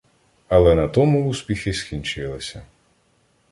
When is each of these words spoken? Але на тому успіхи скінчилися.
Але 0.47 0.75
на 0.75 0.87
тому 0.87 1.27
успіхи 1.29 1.73
скінчилися. 1.73 2.63